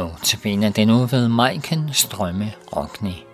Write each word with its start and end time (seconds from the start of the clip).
Notabene 0.00 0.70
den 0.70 0.88
nu 0.88 1.06
ved 1.06 1.28
Majken 1.28 1.90
Strømme 1.92 2.52
Rockney. 2.76 3.29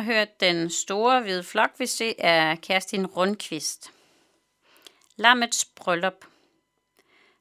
Har 0.00 0.12
hørt 0.12 0.40
den 0.40 0.70
store 0.70 1.22
hvide 1.22 1.42
flok, 1.42 1.70
vi 1.78 1.86
se 1.86 2.14
af 2.18 2.60
Kerstin 2.60 3.06
Rundqvist. 3.06 3.90
Lammets 5.16 5.64
bryllup. 5.64 6.24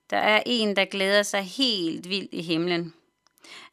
Der 0.10 0.18
er 0.18 0.44
en, 0.46 0.76
der 0.76 0.86
glæder 0.86 1.24
sig 1.24 1.44
helt 1.44 2.10
vildt 2.10 2.34
i 2.34 2.42
himlen. 2.42 2.94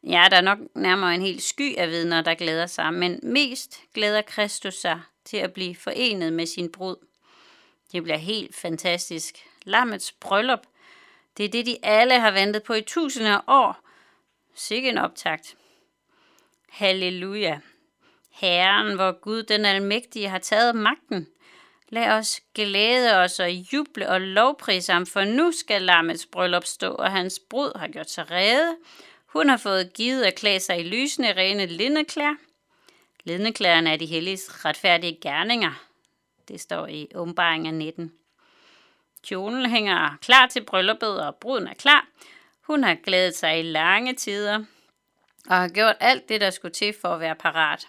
Ja, 0.03 0.27
der 0.29 0.37
er 0.37 0.41
nok 0.41 0.59
nærmere 0.75 1.15
en 1.15 1.21
hel 1.21 1.41
sky 1.41 1.75
af 1.77 1.89
vidner, 1.89 2.21
der 2.21 2.33
glæder 2.33 2.65
sig, 2.65 2.93
men 2.93 3.19
mest 3.23 3.79
glæder 3.93 4.21
Kristus 4.21 4.73
sig 4.73 5.01
til 5.25 5.37
at 5.37 5.53
blive 5.53 5.75
forenet 5.75 6.33
med 6.33 6.45
sin 6.45 6.71
brud. 6.71 6.95
Det 7.91 8.03
bliver 8.03 8.17
helt 8.17 8.55
fantastisk. 8.55 9.45
Lammets 9.63 10.11
bryllup, 10.11 10.61
det 11.37 11.45
er 11.45 11.49
det, 11.49 11.65
de 11.65 11.77
alle 11.83 12.19
har 12.19 12.31
ventet 12.31 12.63
på 12.63 12.73
i 12.73 12.81
tusinder 12.81 13.37
af 13.37 13.41
år. 13.47 13.77
Sikke 14.55 14.89
en 14.89 14.97
optakt. 14.97 15.55
Halleluja. 16.69 17.59
Herren, 18.37 18.95
hvor 18.95 19.11
Gud 19.21 19.43
den 19.43 19.65
almægtige 19.65 20.29
har 20.29 20.37
taget 20.37 20.75
magten. 20.75 21.27
Lad 21.89 22.11
os 22.11 22.41
glæde 22.55 23.17
os 23.17 23.39
og 23.39 23.51
juble 23.51 24.09
og 24.09 24.21
lovprise 24.21 24.93
ham, 24.93 25.05
for 25.05 25.23
nu 25.23 25.51
skal 25.51 25.81
lammets 25.81 26.25
bryllup 26.25 26.65
stå, 26.65 26.91
og 26.91 27.11
hans 27.11 27.39
brud 27.49 27.79
har 27.79 27.87
gjort 27.87 28.11
sig 28.11 28.31
rede. 28.31 28.75
Hun 29.25 29.49
har 29.49 29.57
fået 29.57 29.93
givet 29.93 30.23
at 30.23 30.35
klæde 30.35 30.59
sig 30.59 30.79
i 30.79 30.83
lysende, 30.83 31.33
rene 31.33 31.65
lindeklæder. 31.65 32.35
Lindeklæderne 33.23 33.93
er 33.93 33.97
de 33.97 34.05
helliges 34.05 34.65
retfærdige 34.65 35.17
gerninger. 35.21 35.83
Det 36.47 36.61
står 36.61 36.87
i 36.87 37.07
åbenbaringen 37.15 37.73
af 37.73 37.73
19. 37.73 38.11
Kjolen 39.23 39.69
hænger 39.69 40.17
klar 40.21 40.47
til 40.47 40.65
brylluppet, 40.65 41.21
og 41.21 41.35
bruden 41.35 41.67
er 41.67 41.73
klar. 41.73 42.07
Hun 42.61 42.83
har 42.83 42.95
glædet 42.95 43.35
sig 43.35 43.59
i 43.59 43.63
lange 43.63 44.13
tider 44.13 44.63
og 45.49 45.55
har 45.55 45.67
gjort 45.67 45.95
alt 45.99 46.29
det, 46.29 46.41
der 46.41 46.49
skulle 46.49 46.73
til 46.73 46.95
for 47.01 47.07
at 47.07 47.19
være 47.19 47.35
parat 47.35 47.87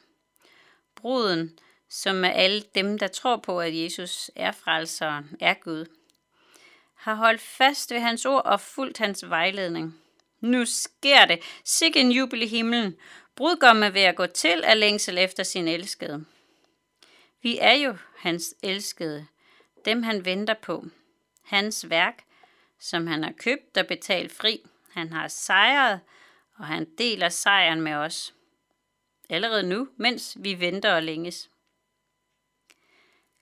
bruden, 1.00 1.58
som 1.88 2.24
er 2.24 2.30
alle 2.30 2.62
dem, 2.74 2.98
der 2.98 3.08
tror 3.08 3.36
på, 3.36 3.60
at 3.60 3.82
Jesus 3.82 4.30
er 4.36 4.52
frelseren, 4.52 5.36
er 5.40 5.54
Gud, 5.54 5.86
har 6.94 7.14
holdt 7.14 7.40
fast 7.40 7.90
ved 7.90 8.00
hans 8.00 8.26
ord 8.26 8.44
og 8.44 8.60
fulgt 8.60 8.98
hans 8.98 9.28
vejledning. 9.28 10.00
Nu 10.40 10.64
sker 10.64 11.24
det. 11.24 11.40
Sig 11.64 11.96
en 11.96 12.12
jubel 12.12 12.42
i 12.42 12.46
himlen. 12.46 12.96
Brudgommen 13.36 13.82
er 13.82 13.90
ved 13.90 14.00
at 14.00 14.16
gå 14.16 14.26
til 14.26 14.64
af 14.64 14.80
længsel 14.80 15.18
efter 15.18 15.42
sin 15.42 15.68
elskede. 15.68 16.24
Vi 17.42 17.58
er 17.58 17.72
jo 17.72 17.96
hans 18.16 18.54
elskede, 18.62 19.26
dem 19.84 20.02
han 20.02 20.24
venter 20.24 20.54
på. 20.54 20.84
Hans 21.44 21.90
værk, 21.90 22.24
som 22.80 23.06
han 23.06 23.22
har 23.22 23.32
købt 23.32 23.76
og 23.76 23.86
betalt 23.86 24.32
fri. 24.32 24.60
Han 24.92 25.12
har 25.12 25.28
sejret, 25.28 26.00
og 26.56 26.66
han 26.66 26.86
deler 26.98 27.28
sejren 27.28 27.80
med 27.80 27.94
os 27.94 28.34
allerede 29.28 29.62
nu, 29.62 29.88
mens 29.96 30.36
vi 30.40 30.60
venter 30.60 30.94
og 30.94 31.02
længes. 31.02 31.50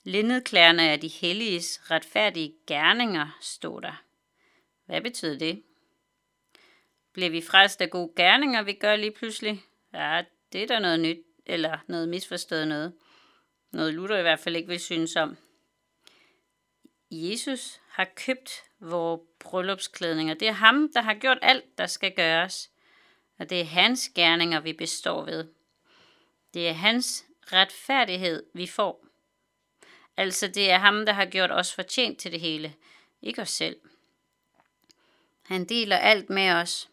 Lindedklæderne 0.04 0.88
er 0.88 0.96
de 0.96 1.08
helliges 1.08 1.90
retfærdige 1.90 2.54
gerninger, 2.66 3.38
stod 3.40 3.82
der. 3.82 4.02
Hvad 4.86 5.00
betyder 5.00 5.38
det? 5.38 5.62
Bliver 7.12 7.30
vi 7.30 7.40
frelst 7.40 7.80
af 7.80 7.90
gode 7.90 8.12
gerninger, 8.16 8.62
vi 8.62 8.72
gør 8.72 8.96
lige 8.96 9.10
pludselig? 9.10 9.62
Ja, 9.94 10.22
det 10.52 10.62
er 10.62 10.66
da 10.66 10.78
noget 10.78 11.00
nyt, 11.00 11.18
eller 11.46 11.78
noget 11.86 12.08
misforstået 12.08 12.68
noget. 12.68 12.92
Noget 13.70 13.94
Luther 13.94 14.18
i 14.18 14.22
hvert 14.22 14.40
fald 14.40 14.56
ikke 14.56 14.68
vil 14.68 14.80
synes 14.80 15.16
om. 15.16 15.36
Jesus 17.10 17.80
har 17.88 18.04
købt 18.04 18.50
vores 18.80 19.20
bryllupsklædninger. 19.38 20.34
Det 20.34 20.48
er 20.48 20.52
ham, 20.52 20.92
der 20.92 21.00
har 21.00 21.14
gjort 21.14 21.38
alt, 21.42 21.78
der 21.78 21.86
skal 21.86 22.14
gøres. 22.14 22.70
Og 23.38 23.50
det 23.50 23.60
er 23.60 23.64
hans 23.64 24.08
gerninger, 24.14 24.60
vi 24.60 24.72
består 24.72 25.24
ved. 25.24 25.48
Det 26.56 26.68
er 26.68 26.72
hans 26.72 27.24
retfærdighed, 27.52 28.46
vi 28.52 28.66
får. 28.66 29.06
Altså 30.16 30.48
det 30.48 30.70
er 30.70 30.78
ham, 30.78 31.06
der 31.06 31.12
har 31.12 31.24
gjort 31.24 31.50
os 31.52 31.74
fortjent 31.74 32.18
til 32.18 32.32
det 32.32 32.40
hele, 32.40 32.74
ikke 33.22 33.42
os 33.42 33.50
selv. 33.50 33.80
Han 35.42 35.64
deler 35.64 35.96
alt 35.96 36.30
med 36.30 36.50
os, 36.50 36.88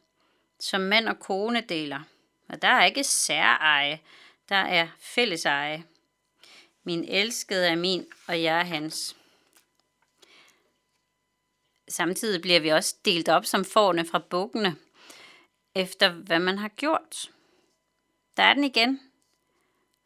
som 0.60 0.82
mand 0.82 1.08
og 1.08 1.20
kone 1.20 1.62
deler. 1.62 2.02
Og 2.50 2.62
der 2.62 2.68
er 2.68 2.86
ikke 2.86 3.04
særeje, 3.04 4.00
der 4.50 4.56
er 4.56 4.88
fælleseje. 5.00 5.84
Min 6.84 7.04
elskede 7.04 7.68
er 7.68 7.76
min, 7.76 8.06
og 8.28 8.44
jeg 8.44 8.60
er 8.60 8.64
hans. 8.64 9.16
Samtidig 11.88 12.42
bliver 12.42 12.60
vi 12.60 12.70
også 12.70 12.96
delt 13.06 13.30
op 13.30 13.46
som 13.46 13.66
forne 13.66 14.06
fra 14.06 14.20
bukkene, 14.20 14.76
efter 15.76 16.10
hvad 16.10 16.40
man 16.40 16.58
har 16.58 16.70
gjort. 16.70 17.32
Der 18.38 18.44
er 18.44 18.54
den 18.54 18.64
igen. 18.64 19.13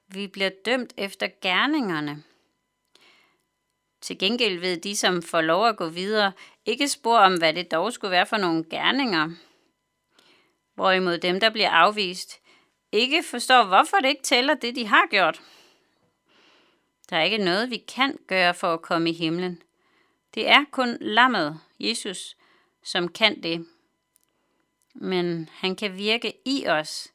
Vi 0.07 0.27
bliver 0.27 0.49
dømt 0.65 0.93
efter 0.97 1.27
gerningerne. 1.41 2.23
Til 4.01 4.17
gengæld 4.19 4.59
ved 4.59 4.77
de, 4.77 4.95
som 4.95 5.21
får 5.21 5.41
lov 5.41 5.67
at 5.67 5.77
gå 5.77 5.89
videre, 5.89 6.31
ikke 6.65 6.87
spor 6.87 7.17
om, 7.17 7.37
hvad 7.37 7.53
det 7.53 7.71
dog 7.71 7.93
skulle 7.93 8.11
være 8.11 8.25
for 8.25 8.37
nogle 8.37 8.63
gerninger. 8.69 9.29
Hvorimod 10.75 11.17
dem, 11.17 11.39
der 11.39 11.49
bliver 11.49 11.69
afvist, 11.69 12.39
ikke 12.91 13.23
forstår, 13.23 13.63
hvorfor 13.63 13.97
det 13.97 14.09
ikke 14.09 14.23
tæller 14.23 14.53
det, 14.53 14.75
de 14.75 14.87
har 14.87 15.07
gjort. 15.09 15.41
Der 17.09 17.17
er 17.17 17.23
ikke 17.23 17.37
noget, 17.37 17.69
vi 17.69 17.77
kan 17.77 18.17
gøre 18.27 18.53
for 18.53 18.73
at 18.73 18.81
komme 18.81 19.09
i 19.09 19.13
himlen. 19.13 19.61
Det 20.35 20.49
er 20.49 20.65
kun 20.71 20.97
lammet, 21.01 21.59
Jesus, 21.79 22.37
som 22.83 23.07
kan 23.07 23.43
det. 23.43 23.67
Men 24.95 25.49
han 25.53 25.75
kan 25.75 25.97
virke 25.97 26.33
i 26.45 26.67
os, 26.67 27.13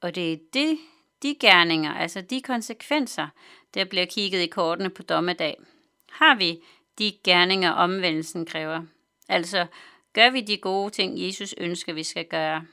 og 0.00 0.14
det 0.14 0.32
er 0.32 0.36
det, 0.52 0.78
de 1.22 1.36
gerninger, 1.40 1.94
altså 1.94 2.20
de 2.20 2.42
konsekvenser, 2.42 3.28
der 3.74 3.84
bliver 3.84 4.06
kigget 4.06 4.40
i 4.40 4.46
kortene 4.46 4.90
på 4.90 5.02
dommedag. 5.02 5.56
Har 6.10 6.34
vi 6.34 6.62
de 6.98 7.12
gerninger, 7.24 7.70
omvendelsen 7.70 8.46
kræver? 8.46 8.82
Altså, 9.28 9.66
gør 10.12 10.30
vi 10.30 10.40
de 10.40 10.56
gode 10.56 10.90
ting, 10.90 11.26
Jesus 11.26 11.54
ønsker, 11.58 11.92
vi 11.92 12.02
skal 12.02 12.24
gøre? 12.24 12.66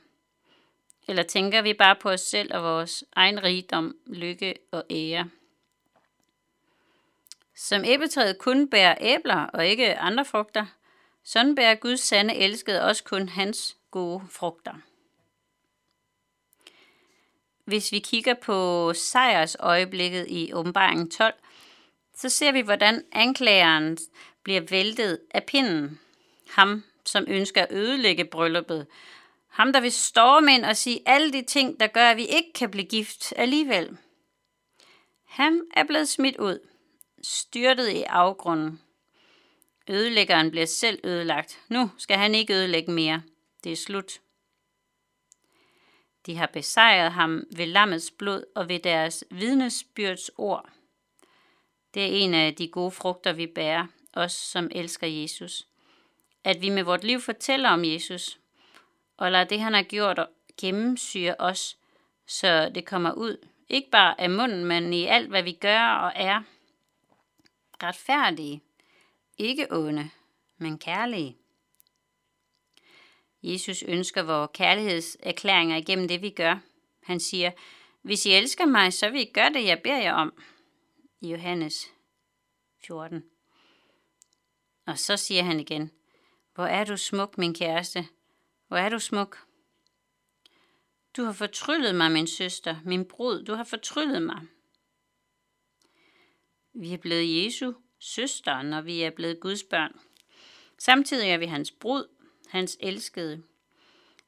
Eller 1.08 1.22
tænker 1.22 1.62
vi 1.62 1.72
bare 1.72 1.96
på 1.96 2.10
os 2.10 2.20
selv 2.20 2.54
og 2.54 2.62
vores 2.62 3.04
egen 3.12 3.42
rigdom, 3.42 3.96
lykke 4.06 4.54
og 4.70 4.84
ære? 4.90 5.30
Som 7.56 7.84
æbletræet 7.84 8.38
kun 8.38 8.70
bærer 8.70 8.94
æbler 9.00 9.46
og 9.46 9.66
ikke 9.66 9.98
andre 9.98 10.24
frugter, 10.24 10.66
sådan 11.24 11.54
bærer 11.54 11.74
Guds 11.74 12.00
sande 12.00 12.34
elskede 12.34 12.84
også 12.84 13.04
kun 13.04 13.28
hans 13.28 13.76
gode 13.90 14.22
frugter. 14.30 14.74
Hvis 17.64 17.92
vi 17.92 17.98
kigger 17.98 18.34
på 18.34 18.92
sejrsøjeblikket 18.94 20.26
i 20.28 20.52
åbenbaringen 20.52 21.10
12, 21.10 21.34
så 22.16 22.28
ser 22.28 22.52
vi, 22.52 22.60
hvordan 22.60 23.04
anklageren 23.12 23.98
bliver 24.42 24.60
væltet 24.60 25.20
af 25.30 25.44
pinden. 25.44 26.00
Ham, 26.50 26.84
som 27.06 27.24
ønsker 27.28 27.62
at 27.62 27.72
ødelægge 27.72 28.24
brylluppet. 28.24 28.86
Ham, 29.48 29.72
der 29.72 29.80
vil 29.80 29.92
storme 29.92 30.54
ind 30.54 30.64
og 30.64 30.76
sige 30.76 31.00
alle 31.06 31.32
de 31.32 31.42
ting, 31.42 31.80
der 31.80 31.86
gør, 31.86 32.10
at 32.10 32.16
vi 32.16 32.26
ikke 32.26 32.52
kan 32.54 32.70
blive 32.70 32.86
gift 32.86 33.32
alligevel. 33.36 33.96
Han 35.24 35.62
er 35.76 35.84
blevet 35.84 36.08
smidt 36.08 36.36
ud, 36.36 36.58
styrtet 37.22 37.88
i 37.88 38.02
afgrunden. 38.02 38.80
Ødelæggeren 39.88 40.50
bliver 40.50 40.66
selv 40.66 41.00
ødelagt. 41.04 41.60
Nu 41.68 41.90
skal 41.98 42.16
han 42.16 42.34
ikke 42.34 42.54
ødelægge 42.54 42.92
mere. 42.92 43.22
Det 43.64 43.72
er 43.72 43.76
slut. 43.76 44.20
De 46.26 46.36
har 46.36 46.46
besejret 46.46 47.12
ham 47.12 47.44
ved 47.56 47.66
lammets 47.66 48.10
blod 48.10 48.44
og 48.54 48.68
ved 48.68 48.78
deres 48.78 49.24
vidnesbyrds 49.30 50.30
ord. 50.36 50.68
Det 51.94 52.02
er 52.02 52.24
en 52.24 52.34
af 52.34 52.54
de 52.54 52.68
gode 52.68 52.90
frugter, 52.90 53.32
vi 53.32 53.46
bærer, 53.46 53.86
os 54.12 54.32
som 54.32 54.70
elsker 54.74 55.06
Jesus. 55.06 55.66
At 56.44 56.62
vi 56.62 56.68
med 56.68 56.82
vort 56.82 57.04
liv 57.04 57.20
fortæller 57.20 57.70
om 57.70 57.84
Jesus, 57.84 58.38
og 59.16 59.32
lader 59.32 59.44
det, 59.44 59.60
han 59.60 59.74
har 59.74 59.82
gjort, 59.82 60.26
gennemsyre 60.60 61.34
os, 61.38 61.78
så 62.26 62.70
det 62.74 62.86
kommer 62.86 63.12
ud, 63.12 63.48
ikke 63.68 63.90
bare 63.90 64.20
af 64.20 64.30
munden, 64.30 64.64
men 64.64 64.92
i 64.92 65.04
alt, 65.04 65.28
hvad 65.28 65.42
vi 65.42 65.52
gør 65.52 65.86
og 65.88 66.12
er. 66.14 66.42
Retfærdige, 67.82 68.62
ikke 69.38 69.66
onde, 69.72 70.10
men 70.58 70.78
kærlige. 70.78 71.36
Jesus 73.44 73.82
ønsker 73.82 74.22
vores 74.22 74.50
kærlighedserklæringer 74.54 75.76
igennem 75.76 76.08
det, 76.08 76.22
vi 76.22 76.30
gør. 76.30 76.58
Han 77.02 77.20
siger, 77.20 77.50
hvis 78.02 78.26
I 78.26 78.30
elsker 78.30 78.66
mig, 78.66 78.92
så 78.92 79.10
vil 79.10 79.20
I 79.20 79.30
gøre 79.34 79.52
det, 79.52 79.64
jeg 79.64 79.80
beder 79.82 79.98
jer 79.98 80.12
om. 80.12 80.42
I 81.20 81.30
Johannes 81.30 81.86
14. 82.86 83.24
Og 84.86 84.98
så 84.98 85.16
siger 85.16 85.42
han 85.42 85.60
igen, 85.60 85.90
hvor 86.54 86.64
er 86.64 86.84
du 86.84 86.96
smuk, 86.96 87.38
min 87.38 87.54
kæreste. 87.54 88.08
Hvor 88.68 88.76
er 88.76 88.88
du 88.88 88.98
smuk. 88.98 89.38
Du 91.16 91.24
har 91.24 91.32
fortryllet 91.32 91.94
mig, 91.94 92.12
min 92.12 92.26
søster, 92.26 92.76
min 92.84 93.04
brud. 93.08 93.44
Du 93.44 93.54
har 93.54 93.64
fortryllet 93.64 94.22
mig. 94.22 94.40
Vi 96.74 96.92
er 96.92 96.98
blevet 96.98 97.44
Jesu 97.44 97.72
søster, 97.98 98.62
når 98.62 98.80
vi 98.80 99.02
er 99.02 99.10
blevet 99.10 99.40
Guds 99.40 99.62
børn. 99.62 100.00
Samtidig 100.78 101.30
er 101.30 101.38
vi 101.38 101.46
hans 101.46 101.70
brud, 101.70 102.13
hans 102.54 102.76
elskede. 102.80 103.42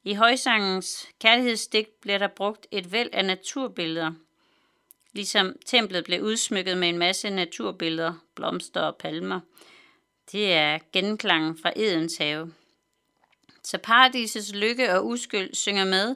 I 0.03 0.13
højsangens 0.13 1.07
kærlighedsdigt 1.19 2.01
bliver 2.01 2.17
der 2.17 2.27
brugt 2.27 2.67
et 2.71 2.91
væld 2.91 3.09
af 3.13 3.25
naturbilleder, 3.25 4.11
ligesom 5.13 5.55
templet 5.65 6.03
blev 6.03 6.21
udsmykket 6.21 6.77
med 6.77 6.89
en 6.89 6.97
masse 6.97 7.29
naturbilleder, 7.29 8.13
blomster 8.35 8.81
og 8.81 8.95
palmer. 8.95 9.39
Det 10.31 10.53
er 10.53 10.79
genklangen 10.93 11.57
fra 11.57 11.73
Edens 11.75 12.17
have. 12.17 12.53
Så 13.63 13.77
paradisets 13.77 14.55
lykke 14.55 14.93
og 14.93 15.07
uskyld 15.07 15.53
synger 15.53 15.85
med, 15.85 16.15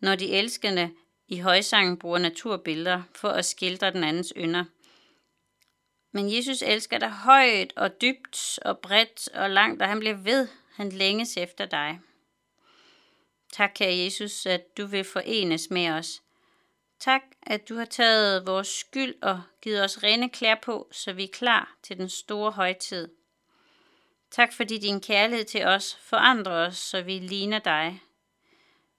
når 0.00 0.14
de 0.14 0.32
elskende 0.32 0.90
i 1.28 1.38
højsangen 1.38 1.98
bruger 1.98 2.18
naturbilleder 2.18 3.02
for 3.14 3.28
at 3.28 3.44
skildre 3.44 3.90
den 3.90 4.04
andens 4.04 4.32
ynder. 4.36 4.64
Men 6.12 6.36
Jesus 6.36 6.62
elsker 6.62 6.98
dig 6.98 7.10
højt 7.10 7.72
og 7.76 8.00
dybt 8.00 8.58
og 8.64 8.78
bredt 8.78 9.28
og 9.28 9.50
langt, 9.50 9.82
og 9.82 9.88
han 9.88 9.98
bliver 9.98 10.16
ved. 10.16 10.48
Han 10.74 10.88
længes 10.88 11.36
efter 11.36 11.66
dig. 11.66 12.00
Tak, 13.52 13.72
kære 13.74 13.96
Jesus, 13.96 14.46
at 14.46 14.76
du 14.76 14.86
vil 14.86 15.04
forenes 15.04 15.70
med 15.70 15.90
os. 15.90 16.22
Tak, 16.98 17.22
at 17.42 17.68
du 17.68 17.74
har 17.74 17.84
taget 17.84 18.46
vores 18.46 18.68
skyld 18.68 19.14
og 19.22 19.42
givet 19.62 19.84
os 19.84 20.02
rene 20.02 20.28
klæder 20.28 20.56
på, 20.62 20.88
så 20.92 21.12
vi 21.12 21.24
er 21.24 21.32
klar 21.32 21.76
til 21.82 21.98
den 21.98 22.08
store 22.08 22.50
højtid. 22.50 23.08
Tak 24.30 24.52
fordi 24.52 24.78
din 24.78 25.00
kærlighed 25.00 25.44
til 25.44 25.64
os 25.64 25.94
forandrer 25.94 26.66
os, 26.66 26.76
så 26.76 27.02
vi 27.02 27.18
ligner 27.18 27.58
dig. 27.58 28.02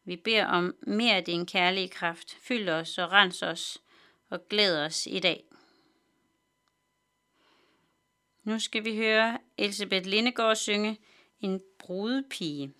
Vi 0.03 0.15
beder 0.15 0.45
om 0.45 0.75
mere 0.81 1.15
af 1.15 1.23
din 1.23 1.45
kærlige 1.45 1.89
kraft. 1.89 2.37
Fyld 2.41 2.69
os 2.69 2.97
og 2.97 3.11
rens 3.11 3.43
os 3.43 3.81
og 4.29 4.47
glæd 4.49 4.85
os 4.85 5.07
i 5.07 5.19
dag. 5.19 5.43
Nu 8.43 8.59
skal 8.59 8.83
vi 8.83 8.97
høre 8.97 9.39
Elisabeth 9.57 10.07
Lindegård 10.07 10.55
synge 10.55 10.99
en 11.43 11.61
brudepige. 11.77 12.71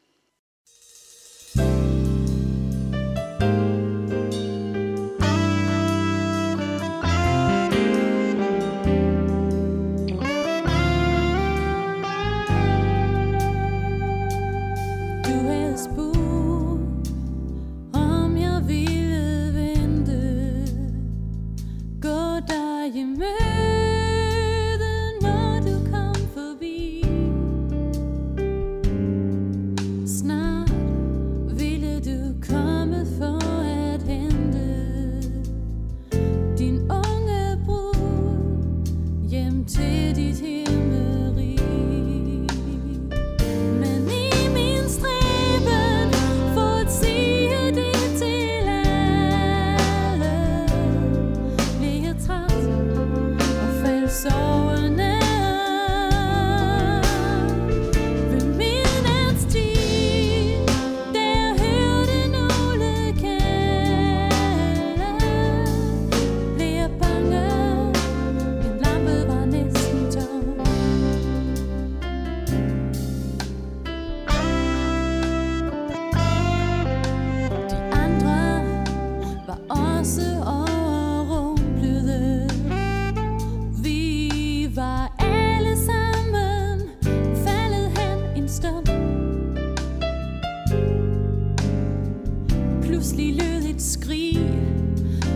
pludselig 93.03 93.35
lød 93.35 93.63
et 93.63 93.81
skrig, 93.81 94.37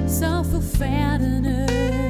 så 0.07 0.43
forfærdende. 0.51 2.06